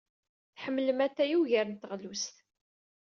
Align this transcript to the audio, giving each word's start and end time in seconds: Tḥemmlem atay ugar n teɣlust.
Tḥemmlem 0.55 0.99
atay 1.05 1.31
ugar 1.39 1.65
n 1.69 1.75
teɣlust. 1.81 2.35